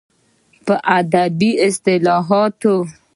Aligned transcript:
په 0.65 0.73
ادبي 0.97 1.51
اصلاحاتو 1.67 2.75